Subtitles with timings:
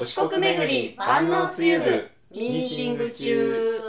[0.00, 3.80] 四国巡り万能つゆ部ミーティング中。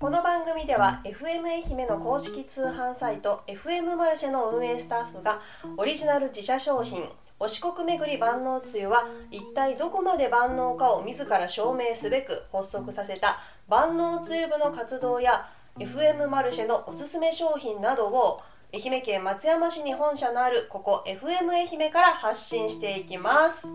[0.00, 5.42] この番組では FM 愛媛の公式通販サイト FM マルシェの運営スタッフが
[5.76, 7.04] オリジナル自社商品
[7.38, 18.40] お四国巡り万能つゆは一体どこまで万能かを自ら証明すべく発足させた万能つゆ部の活動や FM マルシェのおすすめ商品などを
[18.74, 23.66] 愛媛県松山市に本社のあるここ FM 愛媛から発信していきます。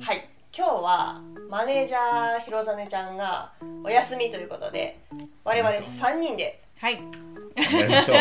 [0.00, 0.28] はい。
[0.56, 3.52] 今日はマネージャーひろざねちゃんが
[3.84, 4.98] お休みということで
[5.44, 6.94] 我々3人ではい。
[6.94, 8.16] やりましょう。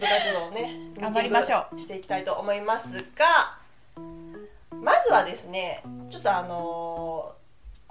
[0.00, 1.78] 部活動をね頑張りましょう。
[1.78, 3.56] していきたいと思いますが
[4.82, 6.93] まずはですねちょっとあのー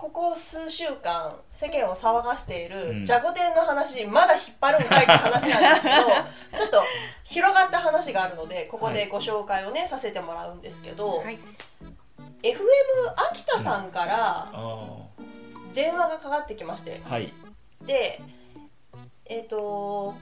[0.03, 3.05] ここ数週間世間を騒がしているうん。
[3.05, 5.93] じゃこ天の話、まだ引っ張るんかいって話なんですけど
[6.59, 6.84] ちょっと
[7.23, 11.40] 広がった話があるのでここでご紹介をね、させてもらうんですけど、はい。
[12.41, 12.59] FM
[13.31, 14.98] 秋田さんからあ
[15.74, 17.01] 電話がかかってきまして。
[17.05, 17.34] あ、はい。
[17.84, 18.21] で
[19.26, 19.57] えっ、と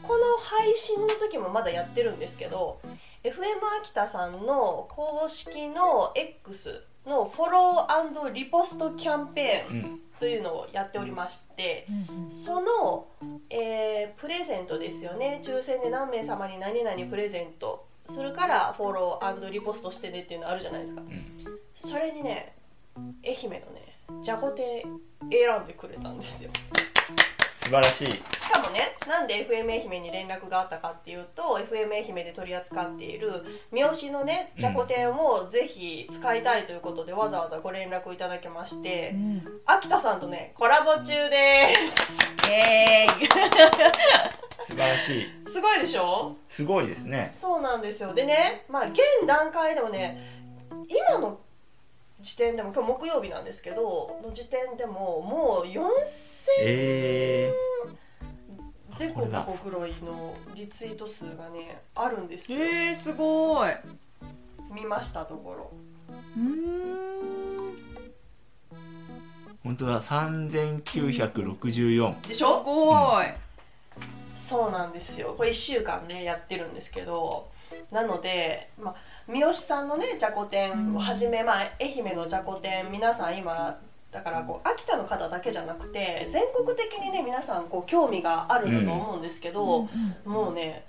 [0.04, 2.80] この配信の時もまだやってるんですけど
[3.24, 3.40] FM
[3.82, 10.00] 秋田さんの公式の X のフォローリポストキャンペーンうん。
[10.20, 13.08] というのをやっておりましてうんその、
[13.50, 21.26] えープレゼントですよね抽選で何名様に何々プレゼントするからフォローリポストしてねっていうのあるじゃないですかうん。
[21.74, 22.54] それにね
[23.26, 24.84] 愛媛のねじゃこ天
[25.32, 26.52] 選んでくれたんですよ
[27.64, 28.08] 素晴らしい。
[28.52, 39.44] しかもねなんで FM 愛媛に連絡があったかっていうと FM 愛媛で取り扱っている三好のねじゃこ天をぜひ使いたいということでわざわざご連絡いただきましてうん。
[39.66, 42.20] 秋田さんとねコラボ中です。
[42.50, 43.28] イエーイ。
[44.68, 45.26] 素晴らしい。
[45.50, 46.36] すごいでしょ？
[46.50, 47.32] すごいですね。
[47.34, 48.14] そうなんですよ。
[48.14, 50.18] でねまあ現段階でもね
[50.88, 51.40] 今の
[52.22, 55.82] 時点でも今日木曜日なんですけどの時点でももう4000
[56.60, 57.52] え
[59.08, 59.42] でここれだ。
[59.42, 63.72] こぐらいのリツイート数がねあるんですよ、えー、すごい。
[64.74, 65.72] 見ましたところ。
[66.38, 67.72] うーん。
[67.74, 67.76] ー、
[69.64, 70.02] 本当だ。
[70.02, 72.16] 三千九百六十四。
[72.24, 72.62] すでしょ？
[72.64, 73.26] ごい、
[74.36, 75.34] そうなんですよ。
[75.38, 77.50] これ1週間ねやってるんですけど。
[77.90, 78.96] なので、まあ、
[79.28, 83.78] 三好さんのねじゃこ天をはじめ、まあ、愛媛のじゃこ天皆さん今
[84.12, 89.88] だからこう秋田の方だけじゃなくて全国的にね皆さんこう興味があるんだと思うんですけど、
[90.26, 90.86] もうね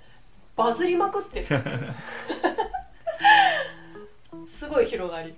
[0.55, 1.47] バズりまくってる。
[4.47, 5.33] すごい広がり。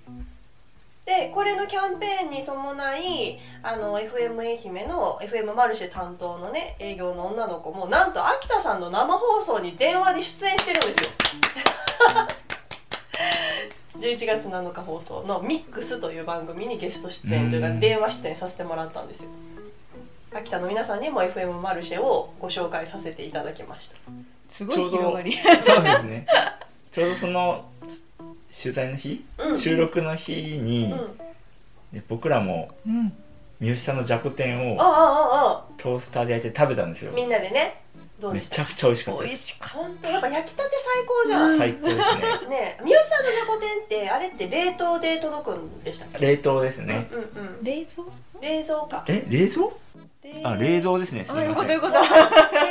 [1.06, 11.12] でこれのキャンペーンに伴いあの FM 愛媛の FM マルシェ担当のね営業の女の子もなんと秋田さんの生放送に電話で出演してるんですよ
[14.00, 17.80] 11月7日放送の「ミックス」という番組にゲスト出演というかうん。
[17.80, 19.30] 電話出演させてもらったんですよ。
[20.34, 23.96] 秋田の皆さんにも FM マルシェをご紹介させていただきました。
[24.50, 25.32] すごい広がり。
[25.34, 26.28] そうですね。
[26.92, 27.66] ちょうどその
[28.52, 29.60] 取材の日、うん。
[29.60, 31.18] 収録の日に、うん。
[31.94, 33.14] で僕らもうん。
[33.62, 34.78] 三好さんのじゃこ天を
[35.78, 37.12] トースターで焼いて食べたんですよ。
[37.12, 37.16] あ。
[37.16, 37.85] みんなでね
[38.26, 38.56] どうめでした？
[38.56, 39.30] ちゃくちゃ美味しかったです。
[39.30, 42.04] 美味しかっ本当やっぱ焼きたて最高じゃん、うん最高ですね。
[42.50, 46.26] ねえ三好さんのじゃこ天ってあれって冷凍で届くんでしたっけ？
[46.26, 47.08] 冷凍ですね。
[47.12, 48.04] うんうんた冷蔵？
[48.42, 49.68] 冷蔵かえ、冷蔵？
[50.44, 51.24] あ、冷蔵ですね。
[51.24, 51.80] すあよみません。
[51.80, 52.66] かったよかった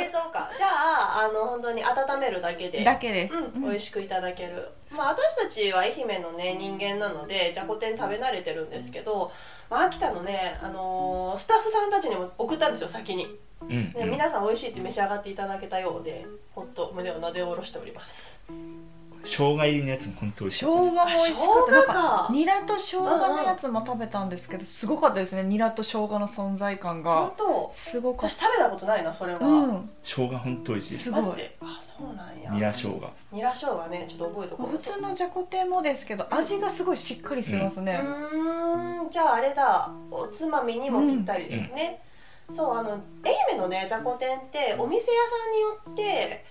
[1.15, 2.83] ああの本当に温めるだけで。
[2.83, 9.31] だけです、うん、美味しくいただける、まあ私たちは愛媛のね人間なのでじゃこ天食べ慣れてるんですけど、
[9.69, 18.39] まあ、秋田のね、あのースタッフさんたちにも送ったんですよ先に、うん、ね皆さん美味しいって召し上がっていただけたようでほっと胸をなで下ろしております
[19.25, 20.81] 生姜入りのやつも本当美味し生かった。
[20.81, 25.43] 姜も美味しかニラと生姜のやつも食べたんですけどすごかったですね。
[25.43, 27.71] ニラと生姜の存在感本が当？
[27.73, 29.89] すごかっ私食べたことないなそれは、たうん。
[30.01, 31.03] 生姜本当美味しいです。
[31.05, 31.21] すごい。
[31.23, 31.57] マジで？
[31.61, 32.51] あそうなんや。
[32.51, 33.11] ニラ生姜。
[33.31, 34.05] ニラ生姜ね。
[34.07, 34.67] ちょっと覚えとこう。
[34.67, 39.11] 普通のじゃこ天もですけど味がすごいしっかりしてますね、うーん。
[39.11, 39.91] じゃああれだ。
[40.11, 42.01] おつまみにもぴったりですね、
[42.49, 42.91] そうあの
[43.23, 46.45] 愛媛のねじゃこ天ってお店屋さんによって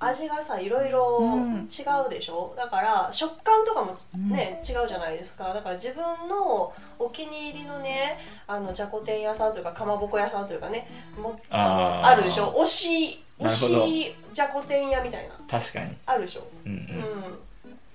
[0.00, 1.68] 味がさいろいろうん。
[1.68, 3.96] 違うでしょ、だから食感とかも
[4.28, 5.52] ね、違うじゃないですか。
[5.52, 10.88] だから自分のお気に入りのねあのじゃこ天屋さんというかかまぼこ屋さんというかね
[11.20, 12.52] もああるでしょ？
[12.62, 15.34] 推し推しじゃこ天屋みたいな。
[15.48, 15.96] 確かに。
[16.06, 16.46] あるでしょ？
[16.64, 17.38] うんうん、うん。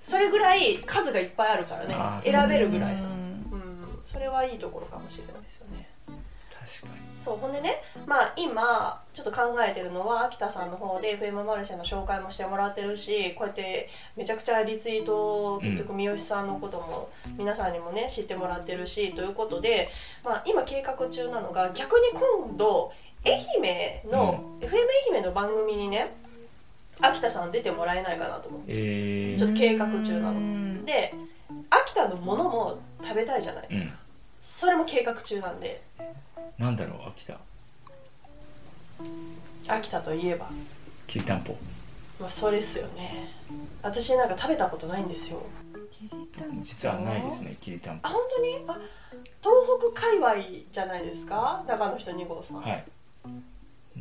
[0.02, 1.96] それぐらい数がいっぱいあるからね。
[2.22, 2.96] 選べるぐらい。
[2.96, 3.98] さうんうん。
[4.04, 5.63] それはいいところかもしれないですよ
[7.20, 17.08] そうほんでねまあ今ちょっと考えてるのは秋田さんの方で FM マルシェの紹介もしてもらってるしこうやってめちゃくちゃリツイート結局三好さんのことも
[17.38, 19.90] 皆さんにもね知ってもらってるしということで、
[20.24, 22.92] まあ、今計画中なのが逆に今度
[23.26, 24.68] 愛媛の、FM
[25.12, 26.14] 愛媛の番組にね
[27.00, 30.32] 秋田さん出てもらえないかなと思ってえー、ちょっと計画中なの。
[30.32, 31.14] うんで
[31.70, 33.94] 秋田のものも食べたいじゃないですか、
[34.46, 35.82] それも計画中なんで。
[36.58, 37.40] なんだろう秋田。
[39.66, 40.50] 秋田といえば。
[41.06, 41.56] きりたんぽ。
[42.20, 43.32] まあそうですよね。
[43.82, 45.42] 私なんか食べたことないんですよ。
[46.62, 48.08] 実はないですねきりたんぽ。
[48.08, 48.62] あ本当に？
[48.68, 48.78] あ
[49.42, 50.34] 東北界隈
[50.70, 51.64] じゃないですか？
[51.66, 52.84] 長野人2号さん、はい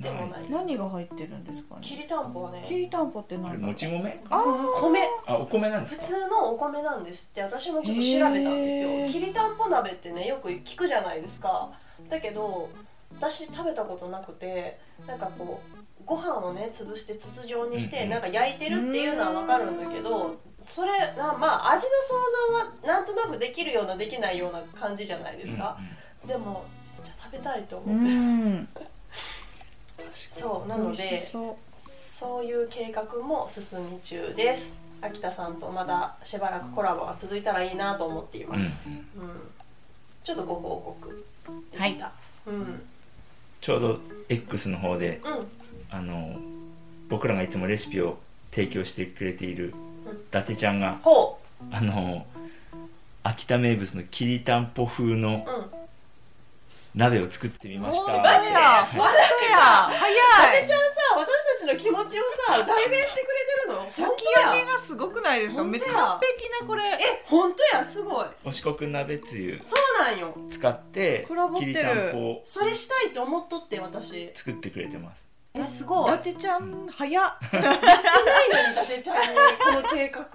[0.04, 0.46] でもない。
[0.50, 2.66] 何が入ってるんですかきねりたんぽはね。
[2.68, 4.22] きりたんぽって何だもち米？
[4.30, 4.44] あ
[4.82, 5.00] 米。
[5.26, 9.12] あお米なんです普か通のお米なんですって私もちょっと調べたんですよ、へー。
[9.12, 11.72] きりたんぽ鍋ってねよく聞くじゃないですか。
[12.10, 12.70] だけど
[13.20, 18.10] 私食べたことなくてなんかこうご飯をね潰して筒状にして、うんうん。
[18.10, 22.14] なんか焼いてるっていうのはわかるんだけどそれなまあ味の想
[22.52, 25.78] 像はなんとなくできるようなできないような感じじゃないですか、
[26.28, 26.66] でも
[26.98, 28.10] めっちゃ食べたいとう思って。
[28.10, 28.70] る、ん
[30.32, 31.38] そうなのでし
[31.76, 34.74] そういう計画も進み中です。
[35.02, 38.96] 秋田さんとまだしばらくコラボが続いたらいいなと思っています、うん。
[38.96, 39.02] うん。
[40.24, 41.26] ちょっとご報告
[41.74, 42.12] でした、
[42.48, 42.82] うん。
[43.60, 44.00] ちょうど
[44.30, 45.48] X の方でうん。
[45.90, 46.40] あの
[47.10, 48.18] 僕らがいつもレシピを
[48.52, 49.74] 提供してくれている
[50.06, 50.18] うん。
[50.18, 51.38] 伊達ちゃんがほ
[51.72, 52.26] あの
[53.24, 55.73] 秋田名物のきりたんぽ風のううん
[56.96, 58.14] 鍋を作ってみました。
[58.14, 59.08] マジで本当
[59.50, 59.58] や
[59.98, 60.14] 早い。
[60.14, 61.26] 伊達ちゃんさ私
[61.60, 63.90] たちの気持ちをさ代弁してくれてるの？
[63.90, 65.64] 先本読みがすごくないですか？
[65.64, 66.84] めっちゃ完璧なこれ。
[66.84, 67.84] え本当や。
[67.84, 68.26] すごい。
[68.46, 69.60] お四国鍋つゆ。
[69.64, 70.38] そうなんよ。
[70.52, 71.74] 使ってコラボってる。
[71.74, 72.18] きりたんぽ。
[72.20, 74.32] をそれしたいと思っとって私。
[74.36, 75.24] 作ってくれてます。
[75.56, 76.14] えすごい。
[76.14, 77.40] 伊達ちゃん早っ。
[77.52, 79.24] ないのに伊達ちゃんに。
[79.66, 80.24] この計画。
[80.24, 80.32] 普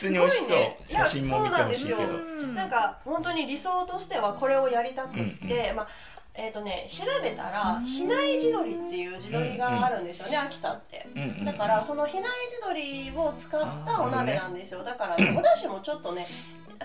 [0.00, 0.78] 通に美味しそう、すごいね。
[0.88, 1.96] いや写真も見てほしいけど。
[1.96, 2.46] そうなんですよ。
[2.54, 5.88] なんか本当に理想としてはこれをやりたくって、うんまあ
[6.34, 11.06] えっ、とね調べたら比内地鶏っていう地鶏があるんですよね、秋田って。
[11.14, 14.82] うんうんだからその比内地鶏を使ったお鍋なんですよ。
[14.82, 16.26] だからねお出汁もちょっとね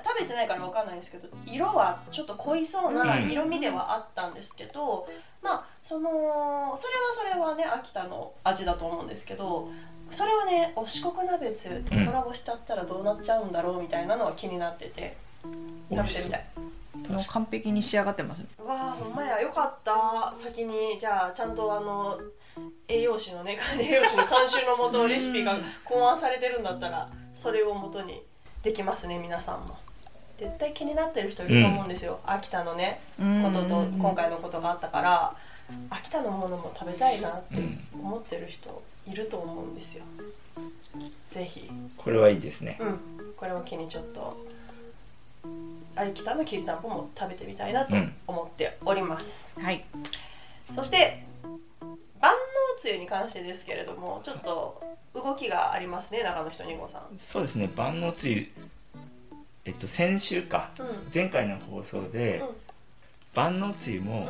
[0.03, 5.07] 食べてないからわかんないんですけど色はちょっと濃いそうな色味ではあったんですけど、
[5.41, 6.75] まあそのそれは
[7.31, 9.69] それはね秋田の味だと思うんですけど
[10.15, 15.17] それはねお四国鍋つゆとコラボしちゃったらどうなっちゃうんだろうみたいなのは気になってて。
[15.43, 15.95] う。
[15.95, 16.45] 食べてみたい。
[17.09, 18.41] もう完璧に仕上がってます。
[18.57, 20.33] うわあほんまやよかった。
[20.35, 22.17] 先にじゃあちゃんとあの
[22.87, 28.23] 栄養士のね管理栄養士の監修のもとレシピが考案されてるんだったらそれをもとに
[28.63, 29.77] できますね皆さんも。
[30.37, 35.35] 絶対気になってる人いると思うんですよ、秋田のねことと今回のことがあったから
[35.89, 37.55] 秋田のものも食べたいなって
[37.93, 40.03] 思ってる人いると思うんですよ。
[41.29, 41.69] ぜひ。
[41.97, 42.77] これはいいですね。
[42.79, 42.99] うん。
[43.35, 44.45] これを機にちょっと
[45.95, 47.95] 秋田のきりたんぽも食べてみたいなと
[48.27, 49.85] 思っております、はい。
[50.73, 51.25] そして
[52.21, 54.81] 万能つゆに関してですけれどもちょっと
[55.13, 57.01] 動きがありますね長野人2号さん。
[57.19, 57.69] そうですね。
[57.75, 58.47] 万能つゆ
[59.65, 60.87] えっと先週かうん。
[61.13, 62.47] 前回の放送でうん。
[63.33, 64.29] 万能つゆも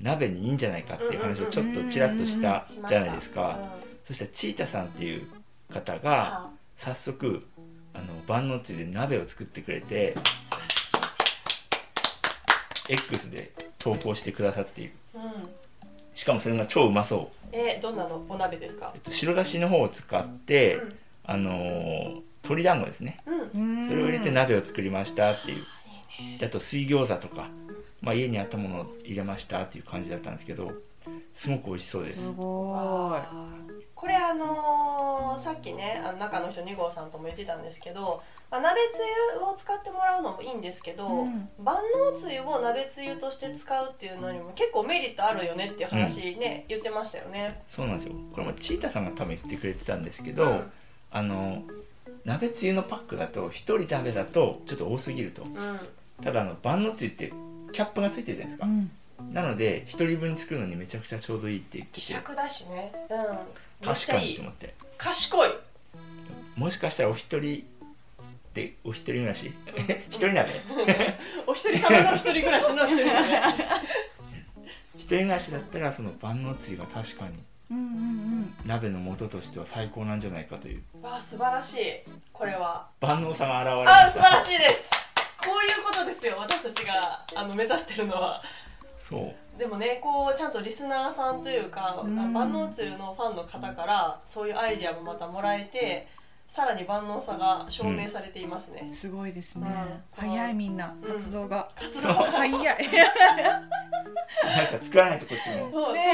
[0.00, 2.64] 鍋にいいんじゃないかっていう話をちょっとちらっとした。
[2.88, 3.58] じゃないですか。
[3.82, 5.28] うんそしたらチータさんっていう
[5.70, 7.46] 方があ早速
[7.92, 10.16] あの万能つゆで鍋を作ってくれて
[12.88, 14.92] X で投稿してくださっている。
[15.14, 15.22] うん。
[16.14, 18.24] しかもそれが超うまそう、えどんなの？
[18.30, 18.92] お鍋ですか？
[18.94, 20.80] えっと、白だしの方を使って、
[21.24, 23.20] あのー鶏団子ですね。
[23.26, 26.38] うん、うん、それを入れて鍋を作りましたっていう。
[26.38, 27.50] であと水餃子とか、
[28.00, 30.72] まあ、家にあったものを入れましたっていう感じだったんですけど
[31.34, 32.16] すごく美味しそうです。
[32.16, 38.98] すごいこれあのーさっきねあの中の人2号さんとも言ってたんですけど、まあ、鍋つ
[39.34, 41.48] ゆを使ってもらうのもいいんですけど、うん。
[41.58, 41.76] 万
[42.12, 47.62] 能つゆを鍋つゆとして使うっていうのにも結構メリットあるよねっていう話ね、言ってましたよね。
[47.68, 48.14] そうなんですよ。
[48.32, 50.72] これもチータさんが多分言ってくれてたんですけど、うん。
[51.10, 51.64] あの
[52.24, 53.52] 鍋つゆのパックだと1
[53.84, 55.42] 人鍋だとちょっと多すぎると。
[55.42, 55.80] うん。
[56.22, 57.32] ただあの万能つゆって
[57.72, 59.34] キャップがついてるじゃないですか、うん。
[59.34, 62.00] なので1人分作るのにめちゃくちゃちょうどいいって言ってて。
[62.00, 63.38] 希釈だしね、うん、
[63.84, 64.74] 確かにと思って。
[64.96, 65.50] 賢い。
[66.56, 67.64] もしかしたらお一人
[68.54, 69.52] でお一人暮らし？
[70.10, 70.60] 一人鍋？
[71.46, 73.38] お一人様の一人暮らしの一人鍋。
[74.98, 77.34] 一人暮らしだったらその万能つゆが確かに
[77.70, 80.82] うんうん鍋の素としては最高なんじゃないかという。
[81.02, 81.84] わあ素晴らしい。
[82.32, 82.86] これは。
[83.00, 84.24] 万能さが現れまあした。
[84.24, 84.90] 素晴らしいです。
[85.44, 86.36] こういうことですよ。
[86.38, 88.42] 私たちがあの目指してるのは
[89.08, 89.16] そ
[89.56, 89.58] う。
[89.58, 92.32] でもねこうちゃんとリスナーさんというか、うん。
[92.32, 96.08] 万能つゆのファンの方からそういうアイディアもまたもらえて
[96.48, 100.26] さらに万能さが証明されていますね、すごいですね、うん。
[100.28, 101.12] 早いみんなうん。
[101.12, 102.52] 活動が、活動早い。
[104.44, 105.70] なんか作らないとこっちも。
[105.72, 106.04] そうそう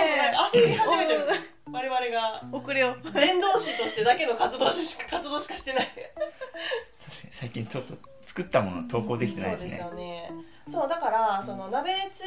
[0.53, 1.27] そう焦り始めてる。
[1.71, 2.43] 我々が。
[2.53, 5.89] 遅れよ伝道師としてだけの活動しか活動しかしてない。
[7.41, 7.95] 最近ちょっと
[8.27, 9.71] 作ったもの投稿できてないですね。
[9.71, 10.33] そうですよね
[10.71, 12.23] そうだからその鍋つ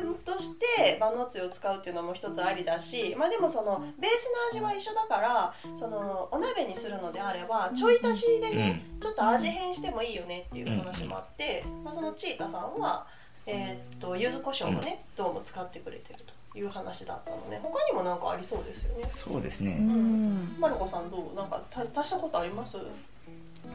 [0.00, 13.06] ゆとして万能つゆを使うっていうのも一つありだしまあでもそのベースの味は一緒だからそのお鍋にするのであればちょい足しでね、ちょっと味変してもいいよねっていう話もあって、まあ、そのチータさんは
[13.46, 16.20] えーっと柚子胡椒をね、どうも使ってくれてる
[16.52, 19.10] という話だったので他にもなんかありそうですよね。
[19.12, 20.56] そうですね、うん。
[20.58, 21.36] マルコさんどう？
[21.36, 22.78] なんかた足したことあります？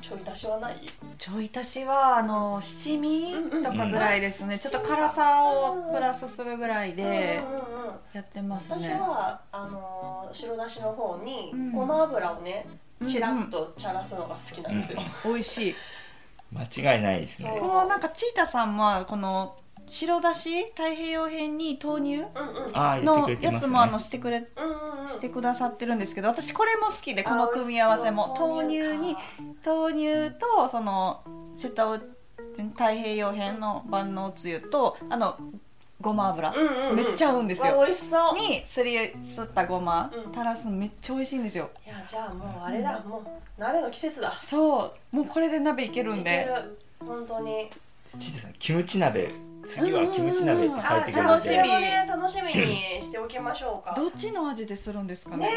[0.01, 0.75] ちょい足しはない？
[1.17, 7.61] ちょい足しはあの七味とかぐらいですね、ちょっと辛さをプラスするぐらいでうんうんうん
[8.13, 11.71] やってます私ね、はあのー白だしの方にうん。
[11.71, 12.65] ごま油をね
[13.01, 15.01] うんちらっと茶らすのが好きなんですよ。
[15.25, 15.75] 美味しい。
[16.51, 17.55] 間違いないですね。
[17.59, 22.25] このなんかチータさんはこの白だし太平洋編に豆乳
[23.03, 28.35] のやつもあのしてくれうんうんうんしてくださってるんですけど私これも好きでこの組み合わせも。
[28.37, 29.15] 豆乳に
[29.65, 31.21] 豆乳とその
[31.55, 31.99] 瀬戸
[32.73, 35.37] 太平洋編の万能つゆとあの
[36.01, 36.95] ごま油、うんうんうん。
[36.95, 38.37] めっちゃ合うんですわよ美味しそう。
[38.37, 40.11] いにすりすったごま。
[40.13, 40.31] うん。
[40.31, 41.69] 垂らすのめっちゃ美味しいんですよ。
[41.85, 42.99] やじゃあもうあれだ。
[43.01, 44.39] もう鍋の季節だ。
[44.41, 45.15] そう。
[45.15, 46.77] もうこれで鍋いけるんいけでる。
[47.05, 47.69] 本当に。
[48.17, 49.31] ちいてさんキムチ鍋
[49.69, 53.93] 次はキムチ鍋って書いあてくれれてもね楽しみにしておきましょうか。
[53.95, 55.47] どっちの味でするんですかね。
[55.47, 55.51] ね。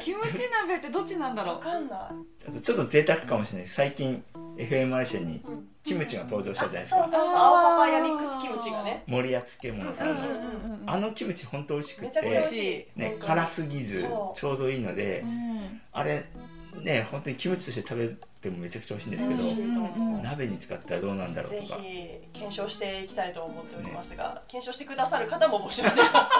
[0.02, 2.10] キムチ鍋ってどっちなんだろわうかんな
[2.56, 2.60] い。
[2.60, 3.68] ちょっと贅沢かもしれない。
[3.68, 4.22] 最近
[4.56, 5.68] FM マルシェにうん。
[5.84, 7.00] キムチが登場したじゃないですか。
[7.04, 7.36] そうそうそう。
[7.36, 9.02] 青パパイヤミックスキムチがね。
[9.06, 10.82] 森屋漬物さんの、うんうんうん。
[10.86, 13.00] あのキムチ本当美味しくめちゃくちゃ美味てしい。
[13.00, 15.80] ね辛すぎずちょうどいいのでうん。
[15.92, 16.24] あれ
[16.82, 18.08] ね本当にキムチとして食べ
[18.40, 21.80] てもめちゃくちゃ美味しいんですけいと思う、うんうんど鍋に使ったらどうなんだろうぜとか。
[21.80, 26.34] ひ検証していきたいと思っておりますが、検証してくださる方も募集しています。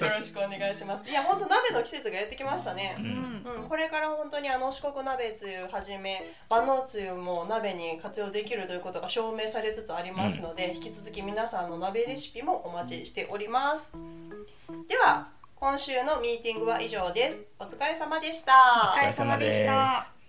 [0.02, 1.08] よろしくお願いします。
[1.08, 2.96] いや、本当鍋の季節がやってきましたね。
[2.98, 3.02] う。
[3.02, 3.42] ん。
[3.62, 13.92] うん、これから本当にあの四国鍋つゆはじめ万能つゆも鍋に活用できるということが証明されつつありますので、引き続き皆さんの鍋レシピもお待ちしております。
[14.88, 15.28] では
[15.60, 17.38] 今週のミーティングは以上です。
[17.58, 18.54] お疲れ様でした。
[18.96, 20.19] お疲れ様でした。